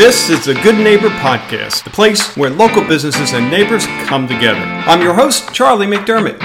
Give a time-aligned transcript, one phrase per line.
[0.00, 4.58] This is the Good Neighbor Podcast, the place where local businesses and neighbors come together.
[4.58, 6.40] I'm your host, Charlie McDermott.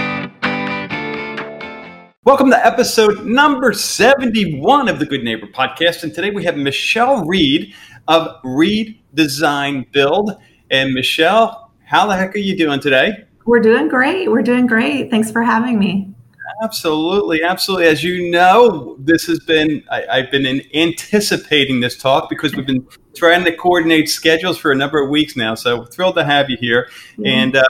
[2.26, 6.04] Welcome to episode number 71 of the Good Neighbor Podcast.
[6.04, 7.74] And today we have Michelle Reed
[8.10, 10.32] of Reed Design Build.
[10.70, 13.24] And Michelle, how the heck are you doing today?
[13.46, 14.30] We're doing great.
[14.30, 15.10] We're doing great.
[15.10, 16.14] Thanks for having me.
[16.64, 17.88] Absolutely, absolutely.
[17.88, 22.66] As you know, this has been I, have been in, anticipating this talk because we've
[22.66, 25.56] been trying to coordinate schedules for a number of weeks now.
[25.56, 27.26] So thrilled to have you here, mm-hmm.
[27.26, 27.64] and uh,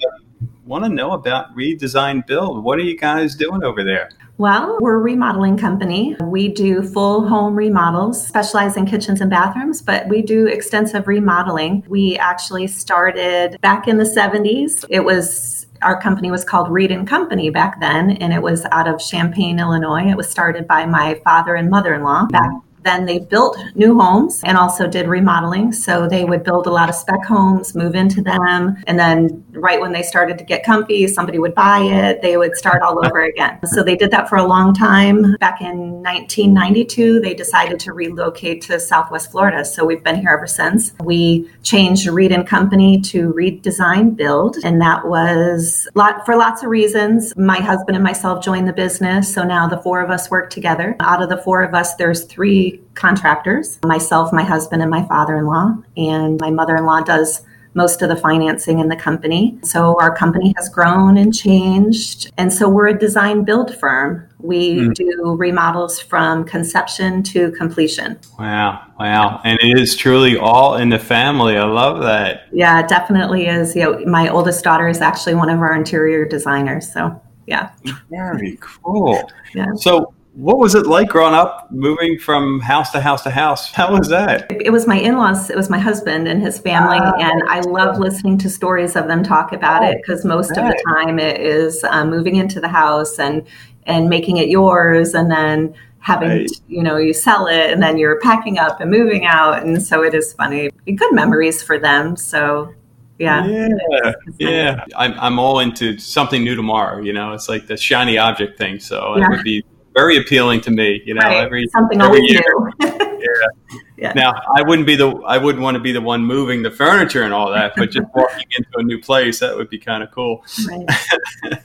[0.65, 2.63] want to know about Reed Design Build.
[2.63, 4.09] What are you guys doing over there?
[4.37, 6.17] Well, we're a remodeling company.
[6.21, 11.85] We do full home remodels, specialize in kitchens and bathrooms, but we do extensive remodeling.
[11.87, 14.83] We actually started back in the 70s.
[14.89, 18.87] It was our company was called Reed and Company back then, and it was out
[18.87, 20.09] of Champaign, Illinois.
[20.09, 22.51] It was started by my father and mother in law back
[22.85, 25.73] then they built new homes and also did remodeling.
[25.73, 29.81] So they would build a lot of spec homes, move into them, and then right
[29.81, 32.21] when they started to get comfy, somebody would buy it.
[32.21, 33.59] They would start all over again.
[33.65, 35.35] So they did that for a long time.
[35.37, 39.65] Back in 1992, they decided to relocate to Southwest Florida.
[39.65, 40.93] So we've been here ever since.
[41.03, 46.61] We changed Reed and Company to Reed Design Build, and that was lot for lots
[46.61, 47.33] of reasons.
[47.35, 50.95] My husband and myself joined the business, so now the four of us work together.
[50.99, 55.37] Out of the four of us, there's three contractors myself, my husband, and my father
[55.37, 55.75] in law.
[55.97, 57.41] And my mother in law does
[57.75, 59.59] most of the financing in the company.
[59.63, 62.31] So our company has grown and changed.
[62.37, 64.27] And so we're a design build firm.
[64.39, 64.93] We mm.
[64.93, 68.17] do remodels from conception to completion.
[68.39, 68.81] Wow.
[68.97, 69.41] Wow.
[69.43, 71.57] And it is truly all in the family.
[71.57, 72.43] I love that.
[72.53, 73.75] Yeah, it definitely is.
[73.75, 76.91] You know, my oldest daughter is actually one of our interior designers.
[76.91, 77.71] So yeah.
[78.09, 79.29] Very cool.
[79.53, 79.73] Yeah.
[79.75, 83.71] So what was it like growing up, moving from house to house to house?
[83.71, 84.51] How was that?
[84.51, 86.97] It was my in laws, it was my husband and his family.
[86.97, 90.51] Uh, and I love listening to stories of them talk about oh, it because most
[90.51, 90.59] right.
[90.59, 93.47] of the time it is um, moving into the house and,
[93.83, 96.47] and making it yours and then having right.
[96.47, 99.81] to, you know you sell it and then you're packing up and moving out and
[99.81, 102.71] so it is funny good memories for them so
[103.17, 107.75] yeah yeah yeah I'm, I'm all into something new tomorrow you know it's like the
[107.75, 109.25] shiny object thing so yeah.
[109.25, 109.65] it would be
[109.95, 111.01] very appealing to me.
[111.05, 111.43] You know, right.
[111.43, 112.43] every something every year.
[112.81, 113.73] yeah.
[113.97, 114.13] yeah.
[114.13, 117.23] Now, I wouldn't be the I wouldn't want to be the one moving the furniture
[117.23, 120.11] and all that, but just walking into a new place that would be kind of
[120.11, 120.43] cool.
[120.67, 121.59] Right.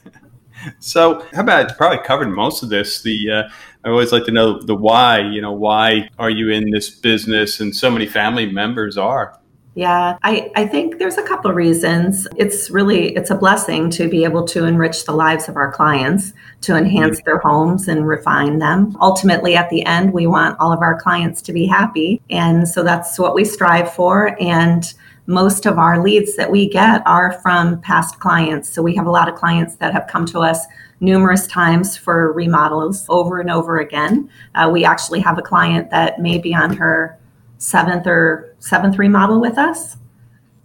[0.78, 3.02] so, how about probably covered most of this?
[3.02, 3.42] The uh,
[3.84, 5.20] I always like to know the why.
[5.20, 7.60] You know, why are you in this business?
[7.60, 9.39] And so many family members are.
[9.74, 12.26] Yeah, I, I think there's a couple of reasons.
[12.36, 16.32] It's really it's a blessing to be able to enrich the lives of our clients,
[16.62, 18.96] to enhance their homes and refine them.
[19.00, 22.20] Ultimately, at the end, we want all of our clients to be happy.
[22.30, 24.36] And so that's what we strive for.
[24.42, 24.92] And
[25.26, 28.68] most of our leads that we get are from past clients.
[28.68, 30.66] So we have a lot of clients that have come to us
[30.98, 34.28] numerous times for remodels over and over again.
[34.56, 37.19] Uh, we actually have a client that may be on her
[37.60, 39.96] seventh or seventh remodel with us.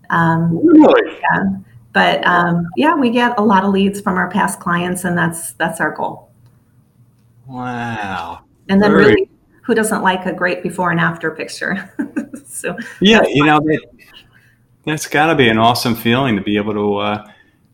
[0.09, 1.19] Um, really?
[1.21, 1.57] Yeah.
[1.93, 5.53] But um, yeah, we get a lot of leads from our past clients, and that's
[5.53, 6.29] that's our goal.
[7.47, 8.41] Wow.
[8.69, 9.05] And then Very...
[9.05, 9.29] really,
[9.61, 11.93] who doesn't like a great before and after picture?
[12.45, 13.81] so yeah, you know that,
[14.85, 17.31] that's got to be an awesome feeling to be able to uh,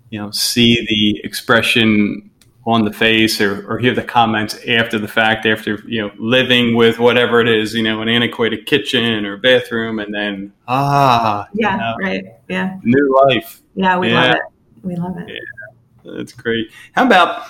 [0.09, 2.30] you know see the expression
[2.65, 6.75] on the face or, or hear the comments after the fact, after, you know, living
[6.75, 11.47] with whatever it is, you know, an antiquated kitchen or bathroom and then, ah.
[11.53, 12.25] Yeah, you know, right.
[12.47, 12.77] Yeah.
[12.83, 13.61] New life.
[13.73, 14.21] Yeah, we yeah.
[14.21, 14.41] love it.
[14.83, 15.29] We love it.
[15.29, 16.71] Yeah, that's great.
[16.91, 17.45] How about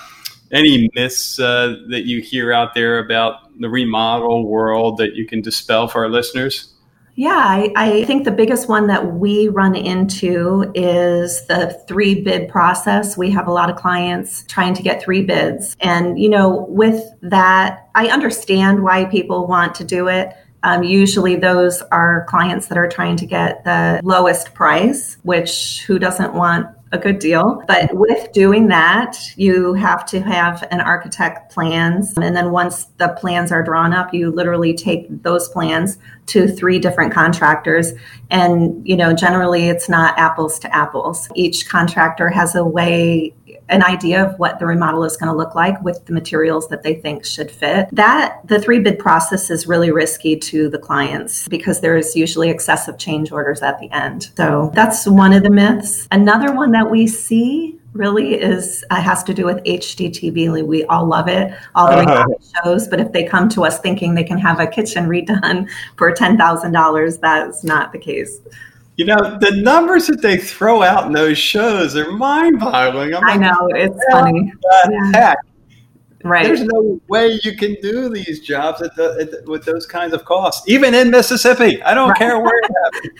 [0.50, 5.42] any myths uh, that you hear out there about the remodel world that you can
[5.42, 6.71] dispel for our listeners?
[7.14, 12.48] Yeah, I, I, think the biggest one that we run into is the three bid
[12.48, 13.18] process.
[13.18, 15.76] We have a lot of clients trying to get three bids.
[15.80, 20.34] And, you know, with that, I understand why people want to do it.
[20.62, 25.98] Um, usually, those are clients that are trying to get the lowest price, which who
[25.98, 27.62] doesn't want a good deal.
[27.66, 32.16] But with doing that, you have to have an architect plans.
[32.16, 36.78] And then once the plans are drawn up, you literally take those plans to three
[36.78, 37.92] different contractors.
[38.30, 41.28] And, you know, generally it's not apples to apples.
[41.34, 43.34] Each contractor has a way
[43.72, 46.82] an idea of what the remodel is going to look like with the materials that
[46.82, 47.88] they think should fit.
[47.90, 52.50] That the three bid process is really risky to the clients because there is usually
[52.50, 54.30] excessive change orders at the end.
[54.36, 56.06] So that's one of the myths.
[56.12, 60.64] Another one that we see really is uh, has to do with HGTV.
[60.66, 62.26] We all love it, all the uh
[62.62, 62.88] shows.
[62.88, 66.36] But if they come to us thinking they can have a kitchen redone for ten
[66.36, 68.40] thousand dollars, that's not the case.
[68.96, 73.14] You know, the numbers that they throw out in those shows are mind-boggling.
[73.14, 74.52] i know it's funny.
[75.14, 75.38] Heck,
[76.24, 76.44] Right.
[76.44, 80.12] There's no way you can do these jobs at the, at the, with those kinds
[80.12, 81.82] of costs, even in Mississippi.
[81.82, 82.18] I don't right.
[82.18, 82.60] care where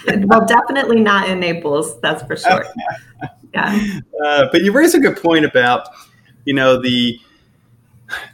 [0.27, 2.65] well, definitely not in Naples, that's for sure.
[3.55, 4.01] yeah.
[4.25, 5.89] Uh, but you raise a good point about,
[6.45, 7.19] you know, the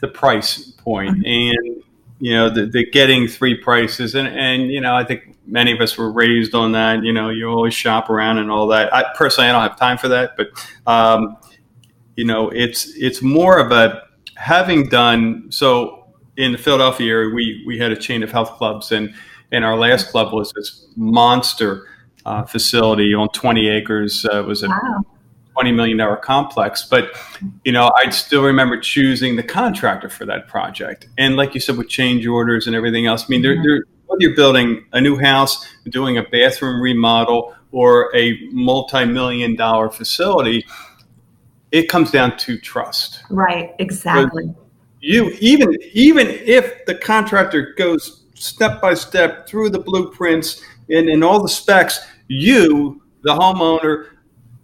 [0.01, 1.25] the price mm-hmm.
[1.25, 1.83] and
[2.19, 5.81] you know the, the getting three prices and and you know I think many of
[5.81, 7.03] us were raised on that.
[7.03, 8.95] You know, you always shop around and all that.
[8.95, 10.49] I personally I don't have time for that, but
[10.87, 11.37] um,
[12.17, 14.03] you know, it's it's more of a
[14.37, 15.99] having done so
[16.39, 19.13] in the Philadelphia area, we we had a chain of health clubs, and
[19.53, 21.89] and our last club was this monster
[22.25, 24.25] uh, facility on 20 acres.
[24.25, 25.03] Uh, it was a wow.
[25.55, 27.11] 20 million dollar complex, but
[27.65, 31.09] you know I still remember choosing the contractor for that project.
[31.19, 33.85] And like you said, with change orders and everything else, I mean, they're, they're
[34.19, 40.65] whether you're building a new house, doing a bathroom remodel, or a multi-million dollar facility
[41.71, 43.23] it comes down to trust.
[43.31, 44.47] Right, exactly.
[44.47, 44.65] But
[45.01, 51.23] you even even if the contractor goes step by step through the blueprints and, and
[51.23, 54.07] all the specs, you, the homeowner,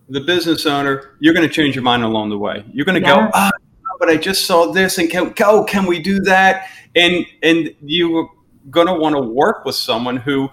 [0.09, 2.65] the business owner, you're going to change your mind along the way.
[2.73, 3.27] You're going to yeah.
[3.27, 3.51] go, oh,
[3.99, 6.69] but I just saw this, and can, oh, can we do that?
[6.97, 8.31] And and you're
[8.71, 10.49] going to want to work with someone who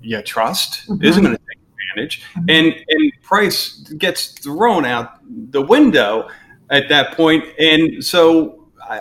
[0.00, 1.04] you trust mm-hmm.
[1.04, 1.58] isn't going to take
[1.90, 2.50] advantage, mm-hmm.
[2.50, 6.28] and and price gets thrown out the window
[6.70, 7.44] at that point.
[7.58, 8.98] And so I,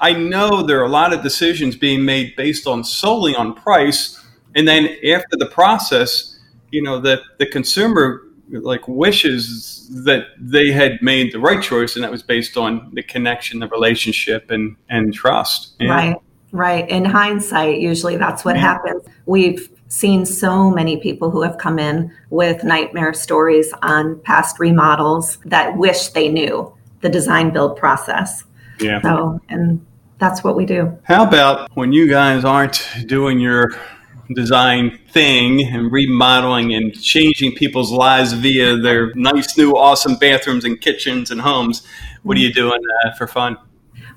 [0.00, 3.54] I, I know there are a lot of decisions being made based on solely on
[3.54, 4.22] price,
[4.54, 6.38] and then after the process,
[6.70, 12.04] you know that the consumer like wishes that they had made the right choice, and
[12.04, 15.74] that was based on the connection, the relationship, and and trust.
[15.80, 16.16] And, right.
[16.52, 16.88] Right.
[16.88, 19.02] In hindsight, usually that's what happens.
[19.24, 25.38] We've seen so many people who have come in with nightmare stories on past remodels
[25.46, 28.44] that wish they knew the design build process.
[28.80, 29.00] Yeah.
[29.00, 29.84] So, and
[30.18, 30.96] that's what we do.
[31.04, 33.72] How about when you guys aren't doing your
[34.34, 40.80] design thing and remodeling and changing people's lives via their nice new awesome bathrooms and
[40.80, 41.86] kitchens and homes?
[42.22, 43.56] What are you doing uh, for fun?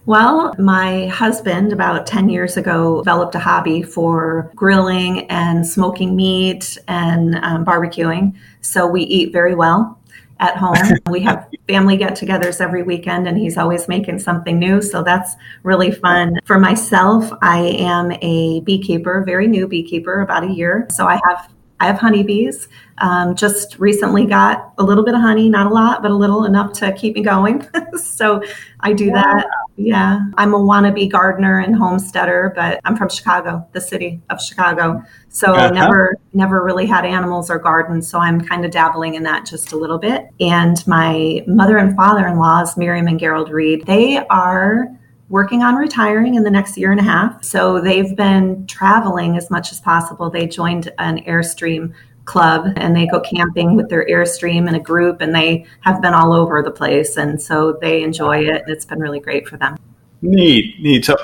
[0.06, 6.78] Well, my husband about 10 years ago developed a hobby for grilling and smoking meat
[6.88, 8.36] and um, barbecuing.
[8.62, 10.00] So we eat very well
[10.40, 10.75] at home.
[11.10, 14.80] we have family get togethers every weekend, and he's always making something new.
[14.80, 16.38] So that's really fun.
[16.46, 20.86] For myself, I am a beekeeper, very new beekeeper, about a year.
[20.92, 21.50] So I have
[21.80, 22.68] I have honeybees.
[23.00, 26.45] Um, just recently got a little bit of honey, not a lot, but a little
[26.45, 27.68] enough to keep me going.
[27.98, 28.42] so
[28.80, 29.45] I do that.
[29.75, 30.22] Yeah.
[30.36, 35.04] I'm a wannabe gardener and homesteader, but I'm from Chicago, the city of Chicago.
[35.27, 35.72] So uh-huh.
[35.72, 38.10] never, never really had animals or gardens.
[38.10, 40.30] So I'm kind of dabbling in that just a little bit.
[40.39, 44.88] And my mother and father in laws, Miriam and Gerald Reed, they are
[45.35, 47.43] working on retiring in the next year and a half.
[47.43, 50.29] So they've been traveling as much as possible.
[50.29, 51.93] They joined an Airstream
[52.23, 56.13] club and they go camping with their Airstream in a group and they have been
[56.13, 57.17] all over the place.
[57.17, 59.75] And so they enjoy it and it's been really great for them.
[60.21, 61.03] Neat, neat.
[61.03, 61.17] So,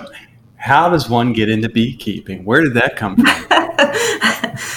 [0.58, 2.44] how does one get into beekeeping?
[2.44, 3.26] Where did that come from?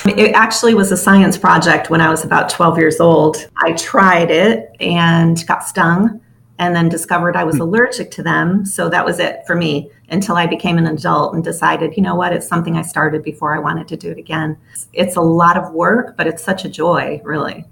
[0.17, 3.51] it actually was a science project when I was about 12 years old.
[3.65, 6.21] I tried it and got stung
[6.59, 7.63] and then discovered I was hmm.
[7.63, 8.65] allergic to them.
[8.65, 12.15] So that was it for me until I became an adult and decided, you know
[12.15, 14.57] what, it's something I started before I wanted to do it again.
[14.93, 17.65] It's a lot of work, but it's such a joy, really,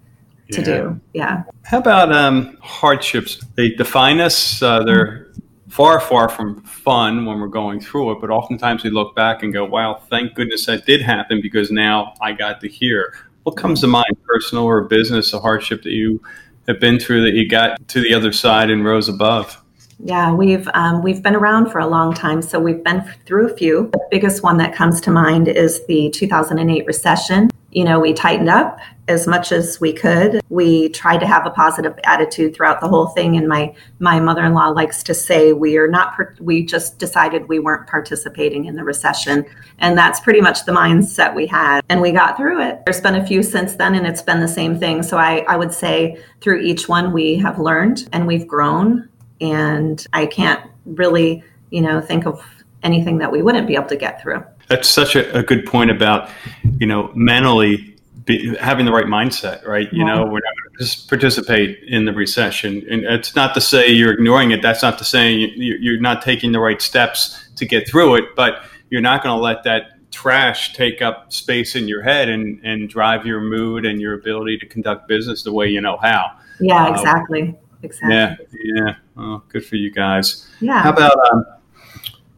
[0.53, 0.65] to yeah.
[0.65, 1.01] do.
[1.15, 1.43] Yeah.
[1.65, 3.45] How about um, hardships?
[3.55, 4.63] They define us.
[4.63, 5.33] Uh, they're
[5.69, 9.53] far, far from fun when we're going through it, but oftentimes we look back and
[9.53, 13.15] go, wow, thank goodness that did happen because now I got to hear.
[13.45, 16.23] What comes to mind, personal or business, a hardship that you
[16.69, 19.63] have been through that you got to the other side and rose above?
[20.05, 23.57] Yeah, we've um, we've been around for a long time, so we've been through a
[23.57, 23.89] few.
[23.93, 27.51] The biggest one that comes to mind is the 2008 recession.
[27.73, 30.41] You know, we tightened up as much as we could.
[30.51, 33.37] We tried to have a positive attitude throughout the whole thing.
[33.37, 36.15] And my my mother in law likes to say we are not.
[36.41, 39.45] We just decided we weren't participating in the recession,
[39.79, 41.81] and that's pretty much the mindset we had.
[41.89, 42.83] And we got through it.
[42.85, 45.03] There's been a few since then, and it's been the same thing.
[45.03, 49.09] So I I would say through each one we have learned and we've grown
[49.41, 52.45] and I can't really, you know, think of
[52.83, 54.45] anything that we wouldn't be able to get through.
[54.69, 56.31] That's such a, a good point about,
[56.79, 59.93] you know, mentally be, having the right mindset, right?
[59.93, 62.87] You know, we're not going to participate in the recession.
[62.91, 64.63] And it's not to say you're ignoring it.
[64.63, 68.65] That's not to say you're not taking the right steps to get through it, but
[68.91, 72.89] you're not going to let that trash take up space in your head and, and
[72.89, 76.31] drive your mood and your ability to conduct business the way you know how.
[76.61, 77.55] Yeah, uh, exactly.
[77.83, 78.15] exactly.
[78.15, 78.95] Yeah, yeah.
[79.17, 80.47] Oh, good for you guys.
[80.61, 80.83] Yeah.
[80.83, 81.45] How about um,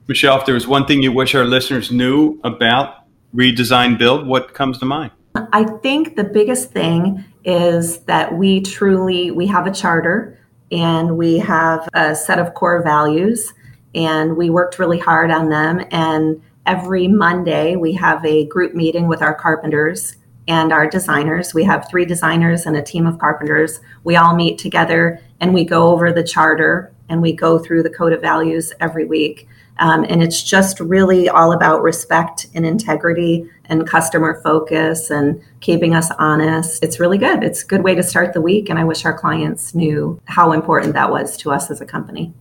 [0.06, 0.38] Michelle?
[0.38, 4.52] If there was one thing you wish our listeners knew about Reed Design Build, what
[4.52, 5.12] comes to mind?
[5.34, 10.38] I think the biggest thing is that we truly we have a charter
[10.70, 13.52] and we have a set of core values
[13.94, 19.08] and we worked really hard on them and every Monday we have a group meeting
[19.08, 21.54] with our carpenters and our designers.
[21.54, 23.80] We have three designers and a team of carpenters.
[24.04, 27.90] We all meet together and we go over the charter and we go through the
[27.90, 29.48] code of values every week.
[29.78, 35.94] Um, and it's just really all about respect and integrity and customer focus and keeping
[35.94, 36.82] us honest.
[36.82, 37.42] It's really good.
[37.42, 38.68] It's a good way to start the week.
[38.68, 42.32] And I wish our clients knew how important that was to us as a company.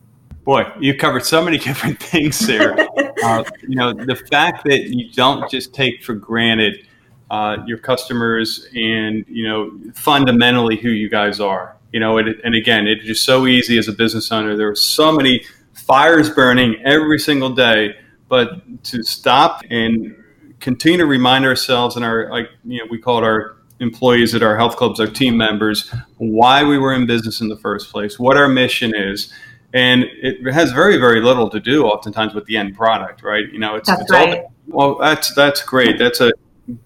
[0.43, 2.77] Boy, you covered so many different things there.
[3.23, 6.87] uh, you know, the fact that you don't just take for granted
[7.31, 11.77] uh, your customers and, you know, fundamentally who you guys are.
[11.91, 14.55] You know, it, and again, it's just so easy as a business owner.
[14.55, 15.43] There are so many
[15.85, 17.95] fires burning every single day,
[18.29, 20.15] but to stop and
[20.59, 24.41] continue to remind ourselves and our, like, you know, we call it our employees at
[24.41, 28.17] our health clubs, our team members, why we were in business in the first place,
[28.17, 29.33] what our mission is.
[29.73, 33.51] And it has very, very little to do oftentimes with the end product, right?
[33.51, 34.39] You know, it's, that's it's right.
[34.39, 35.97] all, well, that's, that's great.
[35.97, 36.31] That's a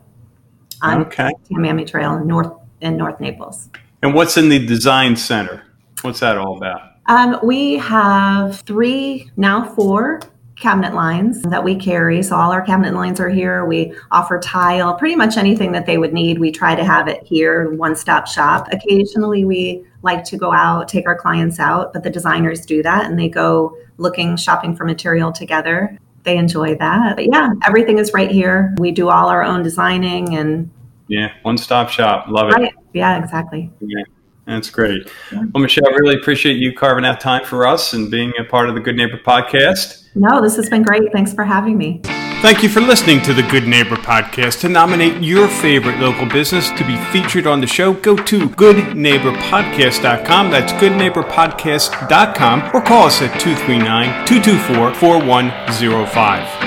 [0.82, 1.30] on okay.
[1.50, 3.68] Tamiami Trail in North in North Naples.
[4.02, 5.62] And what's in the design center?
[6.02, 6.80] What's that all about?
[7.06, 10.20] Um, we have three, now four
[10.56, 12.22] cabinet lines that we carry.
[12.22, 13.66] So all our cabinet lines are here.
[13.66, 16.38] We offer tile, pretty much anything that they would need.
[16.38, 18.68] We try to have it here, one stop shop.
[18.72, 23.04] Occasionally we like to go out, take our clients out, but the designers do that
[23.06, 25.98] and they go looking, shopping for material together.
[26.22, 27.16] They enjoy that.
[27.16, 28.74] But yeah, everything is right here.
[28.78, 30.70] We do all our own designing and
[31.08, 32.26] yeah, one stop shop.
[32.28, 32.54] Love it.
[32.54, 32.74] Right.
[32.92, 33.70] Yeah, exactly.
[33.80, 34.04] Yeah.
[34.46, 35.10] That's great.
[35.32, 38.68] Well, Michelle, I really appreciate you carving out time for us and being a part
[38.68, 40.04] of the Good Neighbor podcast.
[40.14, 41.10] No, this has been great.
[41.12, 42.00] Thanks for having me.
[42.42, 44.60] Thank you for listening to the Good Neighbor podcast.
[44.60, 50.50] To nominate your favorite local business to be featured on the show, go to goodneighborpodcast.com.
[50.50, 56.65] That's goodneighborpodcast.com or call us at 239 224 4105.